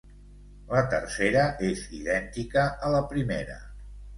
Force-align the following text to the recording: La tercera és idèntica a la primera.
La 0.71 0.79
tercera 0.93 1.43
és 1.69 1.83
idèntica 1.99 2.65
a 2.89 2.91
la 2.97 3.07
primera. 3.13 3.63